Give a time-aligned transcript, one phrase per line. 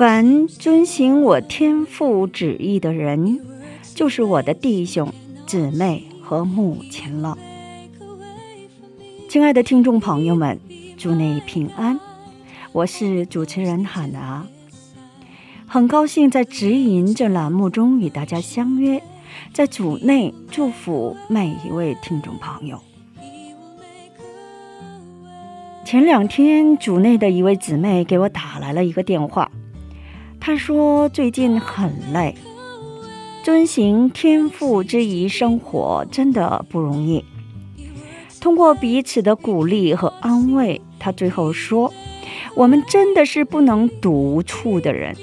[0.00, 3.38] 凡遵行我天父旨意的人，
[3.94, 5.12] 就是我的弟兄、
[5.46, 7.36] 姊妹和母亲了。
[9.28, 10.58] 亲爱的听众朋友们，
[10.96, 12.00] 祝你平安，
[12.72, 14.46] 我是主持人海娜，
[15.66, 19.02] 很高兴在指引这栏目中与大家相约，
[19.52, 22.80] 在主内祝福每一位听众朋友。
[25.84, 29.49] 前两天，主内的一位姊妹给我打来了一个电话，
[30.50, 32.34] 他说最近很累，
[33.44, 37.24] 遵行天父之谊生活真的不容易。
[38.40, 41.94] 通过彼此的鼓励和安慰，他最后说
[42.56, 45.14] ：“我们真的是不能独处的人，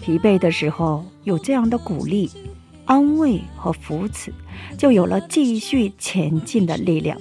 [0.00, 2.30] 疲惫的时候有这样的鼓励、
[2.86, 4.32] 安慰和扶持，
[4.78, 7.18] 就有了继续前进的力量。”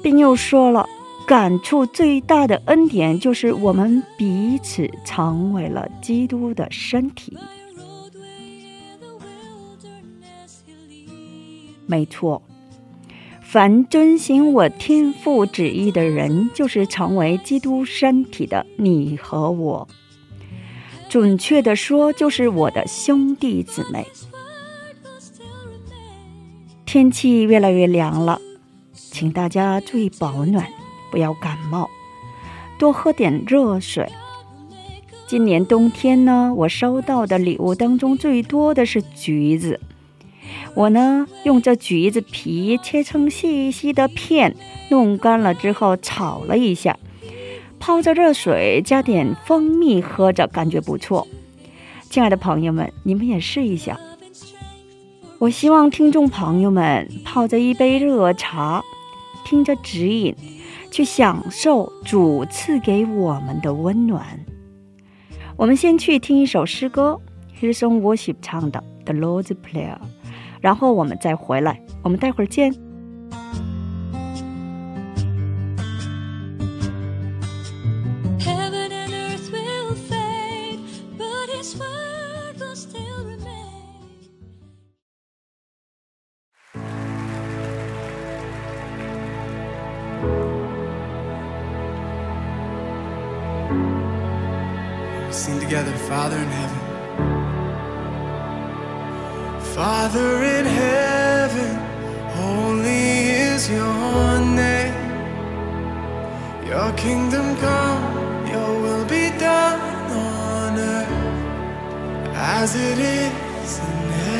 [0.00, 0.88] 并又说了，
[1.26, 7.36] 感触最大的恩典就是我们彼此成为了基督的身体。
[11.84, 12.42] 没错，
[13.40, 19.88] 凡遵行我天父旨意的人，就是成为基督身体的你和我。
[21.08, 24.06] 准确的说，就是我的兄弟姊妹。
[26.84, 28.40] 天气越来越凉了。
[28.92, 30.66] 请大家注意保暖，
[31.10, 31.88] 不要感冒，
[32.78, 34.10] 多喝点热水。
[35.26, 39.80] 今年冬天呢，我收到的礼物当中最多的是橘子。
[40.74, 44.54] 我呢，用这橘子皮切成细细的片，
[44.90, 46.98] 弄干了之后炒了一下，
[47.80, 51.26] 泡着热水，加点蜂蜜喝着，感觉不错。
[52.08, 53.98] 亲爱的朋友们，你们也试一下。
[55.38, 58.82] 我希望听众朋友们泡着一杯热茶。
[59.44, 60.34] 听着指引，
[60.96, 64.24] 去享受主赐给我们的温暖。
[65.54, 67.20] 我们先去听一首诗歌
[67.60, 69.92] ，Hillsong Worship 唱的《The Lord's Prayer》，
[70.58, 71.78] 然后我们再回来。
[72.02, 72.85] 我们待会儿见。
[112.58, 114.35] As it is.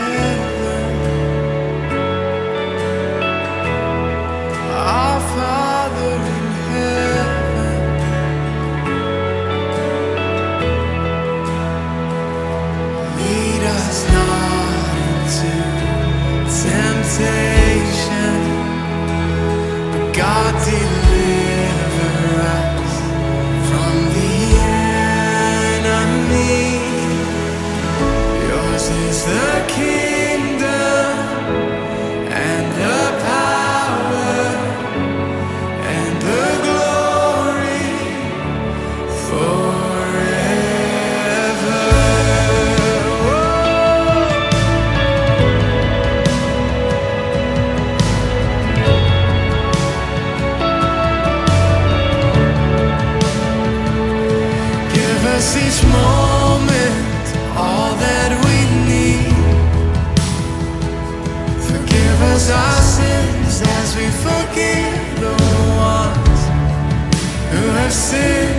[67.87, 68.56] nascer.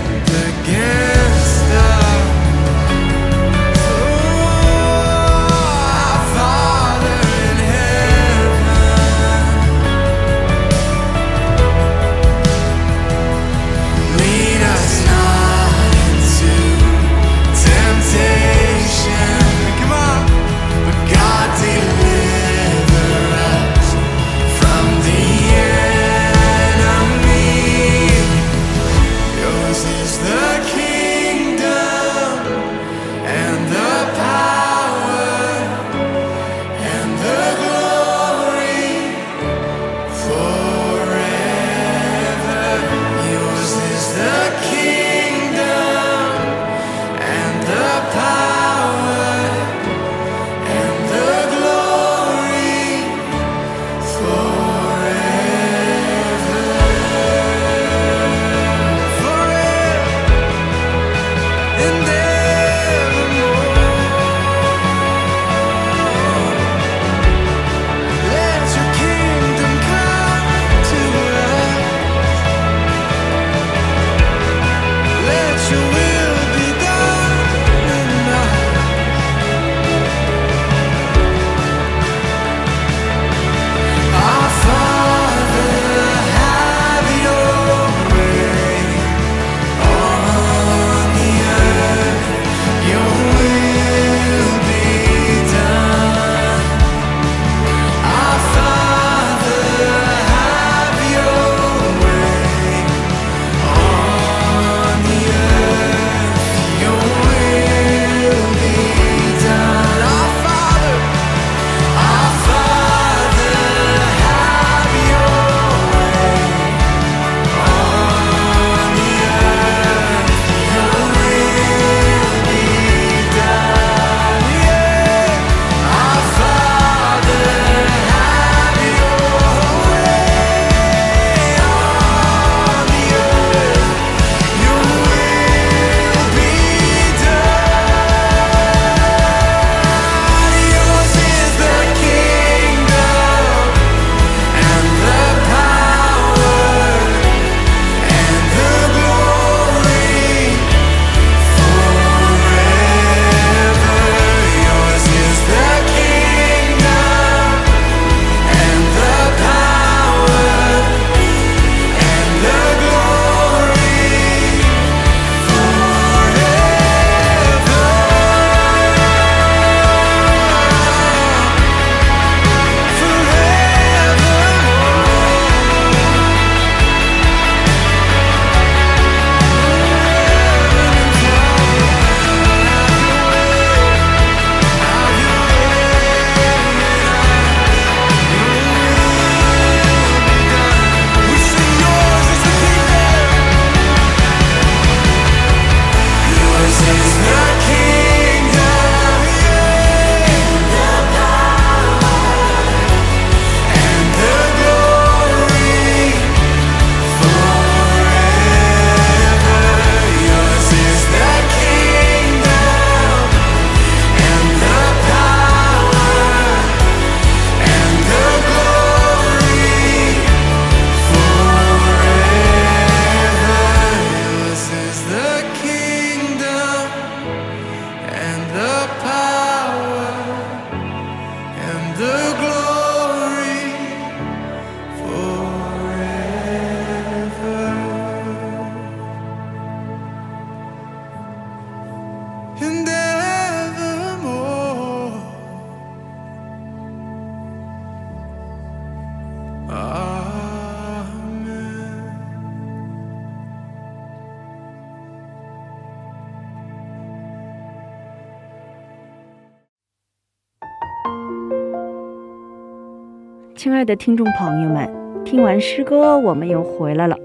[263.67, 264.89] 亲爱的听众朋友们，
[265.25, 267.17] 听完诗歌，我们又回来了。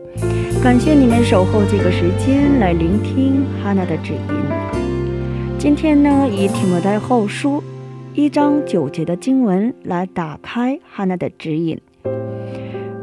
[0.61, 5.57] 感谢你们守候这个时间来聆听哈娜的指引。
[5.57, 7.63] 今天呢，以提摩太后书
[8.15, 11.81] 一章九节的经文来打开哈娜的指引。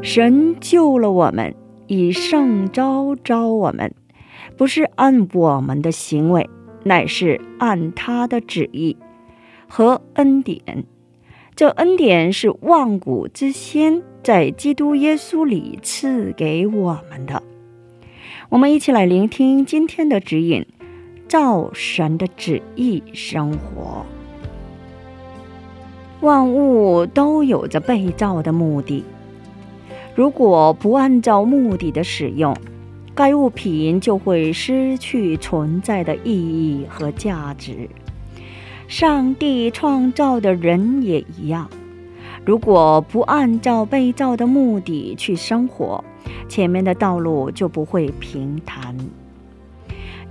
[0.01, 1.55] 神救了我们，
[1.87, 3.93] 以圣招招我们，
[4.57, 6.49] 不是按我们的行为，
[6.83, 8.97] 乃是按他的旨意
[9.69, 10.83] 和恩典。
[11.59, 17.43] 这恩典是万古之先在基督耶稣里赐给我们的。
[18.47, 20.65] 我们一起来聆听今天的指引，
[21.27, 24.05] 照神的旨意生活。
[26.21, 29.03] 万物都有着被造的目的，
[30.15, 32.55] 如果不按照目的的使用，
[33.13, 37.89] 该物品就会失去存在的意义和价值。
[38.89, 41.69] 上帝创造的人也一样，
[42.43, 46.03] 如果不按照被造的目的去生活，
[46.47, 48.97] 前面的道路就不会平坦。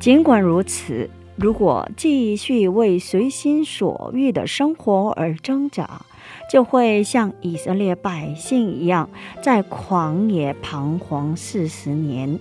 [0.01, 6.03] 尽管如此，如果继续为随心所欲的生活而挣扎，
[6.51, 9.09] 就会像以色列百姓一样，
[9.41, 12.41] 在狂野彷徨四十年。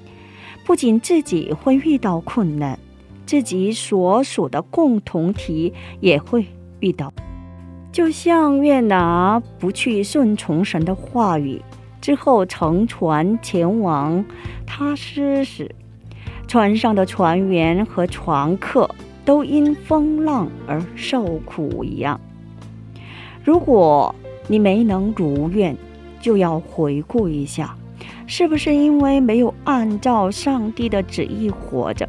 [0.66, 2.80] 不仅自己会遇到困难。
[3.28, 6.48] 自己所属的共同体也会
[6.80, 7.14] 遇到，
[7.92, 11.62] 就像约拿不去顺从神的话语
[12.00, 14.24] 之后，乘船前往
[14.66, 15.70] 他施时，
[16.48, 18.90] 船上的船员和船客
[19.26, 22.18] 都因风浪而受苦一样。
[23.44, 24.16] 如果
[24.48, 25.76] 你没能如愿，
[26.22, 27.76] 就要回顾一下，
[28.26, 32.08] 是不是因为没有按照上帝的旨意活着？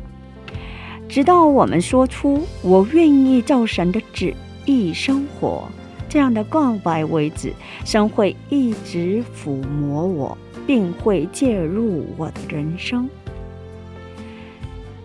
[1.08, 4.34] 直到我们说出“我愿意照神的旨
[4.66, 5.66] 意生活”
[6.08, 7.52] 这样的告白为止，
[7.84, 10.36] 神会一直抚摸我，
[10.66, 13.08] 并会介入我的人生。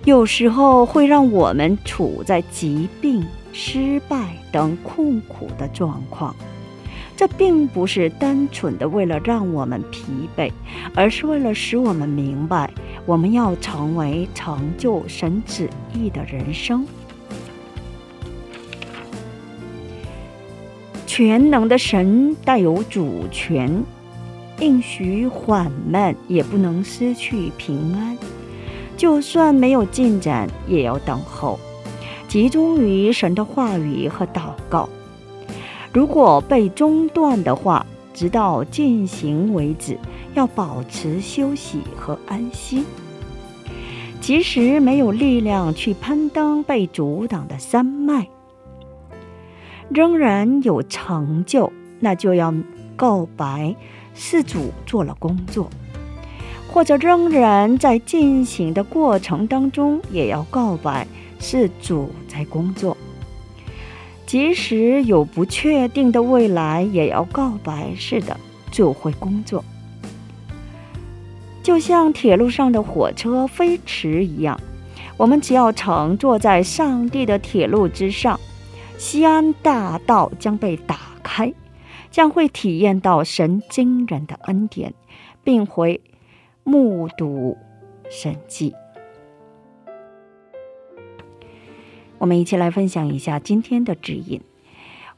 [0.04, 6.36] 有时候会让我们处在疾病、失败等困苦的状况，
[7.24, 10.52] 这并不是单纯的为了让我们疲惫，
[10.94, 12.70] 而是为了使我们明白。
[13.06, 16.86] 我们要成为成就神旨意的人生。
[21.08, 23.82] 全能的神带有主权，
[24.60, 28.18] 应许缓慢也不能失去平安。
[28.98, 31.58] 就算没有进展，也要等候，
[32.28, 34.90] 集中于神的话语和祷告。
[35.94, 39.98] 如果被中断的话，直到进行为止。
[40.36, 42.84] 要保持休息和安息，
[44.20, 48.26] 即使没有力量去攀登被阻挡的山脉，
[49.90, 52.52] 仍然有成就，那就要
[52.96, 53.76] 告白
[54.16, 55.66] 事主做了工作；
[56.68, 61.06] 或者仍然在进行的过程当中，也要告白
[61.38, 62.98] 是主在工作。
[64.34, 68.36] 即使有不确定的未来，也要告白似的，
[68.72, 69.64] 就会工作。
[71.62, 74.60] 就像铁路上的火车飞驰一样，
[75.18, 78.40] 我们只要乘坐在上帝的铁路之上，
[78.98, 81.54] 西安大道将被打开，
[82.10, 84.96] 将会体验到神惊人的恩典，
[85.44, 86.02] 并会
[86.64, 87.56] 目睹
[88.10, 88.74] 神迹。
[92.24, 94.40] 我们一起来分享一下今天的指引。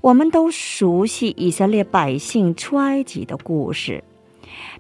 [0.02, 4.04] 我们都熟悉以色列百姓出埃及的故事。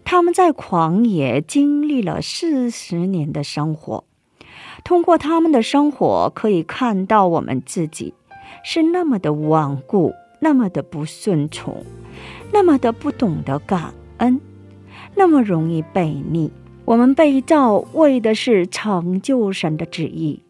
[0.04, 4.06] 他们在旷野经历了四十年的生活，
[4.84, 8.16] 通过他们的生活可以看到我们自己
[8.64, 11.86] 是那么的顽固，那么的不顺从，
[12.52, 14.42] 那么的不懂得感恩，
[15.14, 16.52] 那么容易悖逆。
[16.86, 20.42] 我们被造为的是成就神的旨意，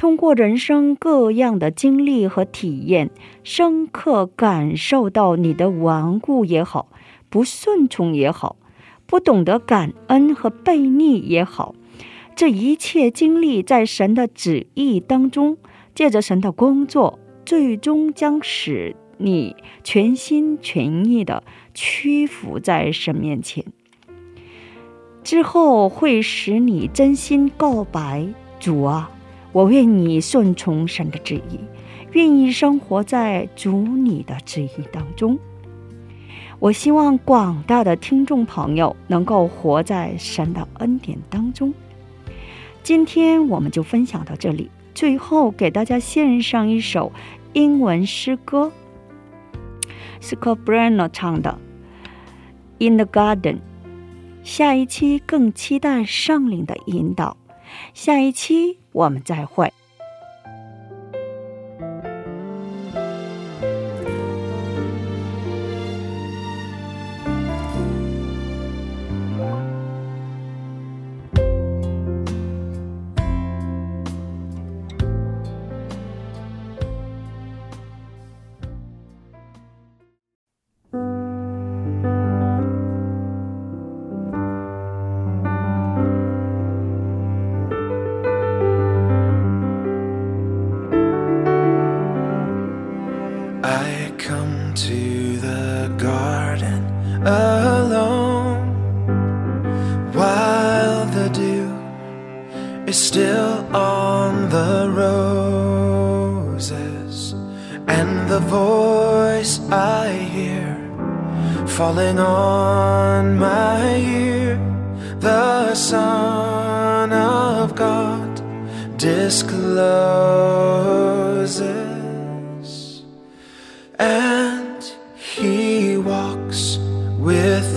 [0.00, 3.10] 通过人生各样的经历和体验，
[3.44, 6.88] 深刻感受到你的顽固也好，
[7.28, 8.56] 不顺从也好。
[9.06, 11.74] 不懂得感恩和背逆也好，
[12.34, 15.58] 这一切经历在神的旨意当中，
[15.94, 19.54] 借着神的工作，最终将使你
[19.84, 23.66] 全心全意的屈服在神面前。
[25.22, 28.26] 之后会使你真心告白
[28.58, 29.10] ：“主啊，
[29.52, 31.58] 我愿意顺从神的旨意，
[32.12, 35.38] 愿意生活在主你的旨意当中。
[36.58, 41.72] 我希望广大的听众朋友能够活在神的恩典当中。
[42.82, 47.12] 今天我们就分享到这里，最后给大家献上一首
[47.54, 48.70] 英文诗歌
[50.20, 51.58] s c o t Brenner 唱的
[52.90, 53.54] 《In the Garden》。
[54.42, 57.36] 下一期更期待圣灵的引导。
[57.94, 59.72] 下一期我们再会。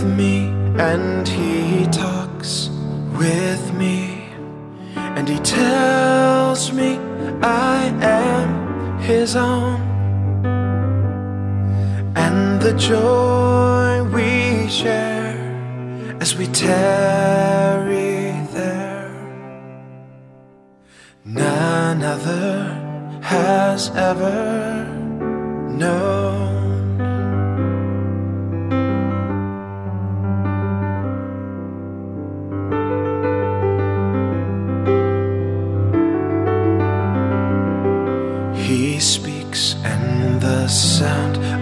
[0.04, 0.48] With me
[0.80, 2.13] and he talks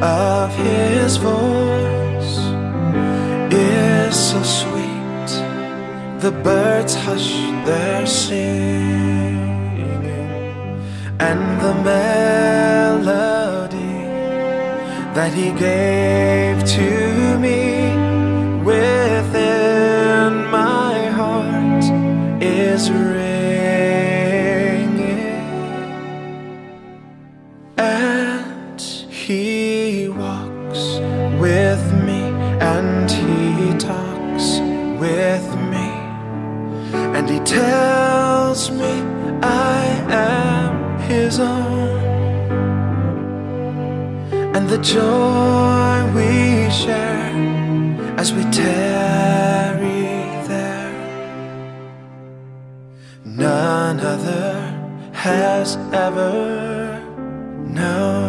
[0.02, 2.38] of his voice
[3.54, 4.82] is so sweet.
[6.20, 7.34] The birds hush
[7.66, 9.22] their singing,
[11.20, 12.98] and the melody
[15.16, 17.96] that he gave to me
[18.64, 21.84] within my heart
[22.42, 23.22] is ringing.
[27.78, 29.61] And he
[30.72, 31.00] walks
[31.40, 32.22] with me
[32.62, 34.60] and he talks
[35.00, 35.90] with me
[36.94, 38.94] and he tells me
[39.42, 42.00] I am his own
[44.56, 47.32] and the joy we share
[48.18, 50.04] as we tarry
[50.48, 50.94] there
[53.26, 54.54] none other
[55.14, 57.04] has ever
[57.68, 58.21] known.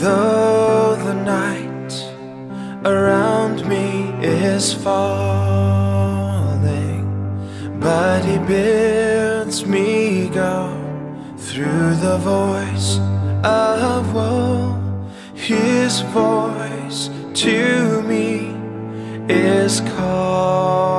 [0.00, 1.92] Though the night
[2.84, 5.86] around me is falling.
[7.80, 10.70] But he bids me go
[11.38, 12.98] through the voice
[13.42, 14.78] of woe.
[15.34, 18.54] His voice to me
[19.28, 20.95] is calling.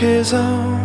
[0.00, 0.80] His own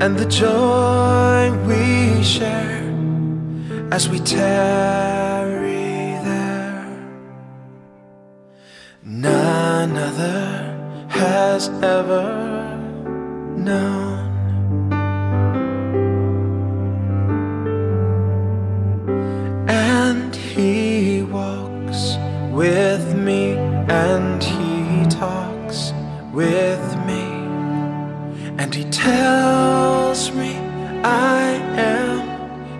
[0.00, 2.86] and the joy we share
[3.90, 6.86] as we tarry there
[9.02, 12.26] none other has ever
[13.56, 13.97] known.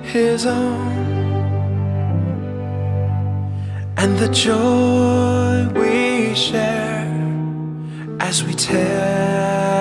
[0.08, 0.88] His own.
[3.96, 7.06] And the joy we share
[8.20, 9.77] as we tell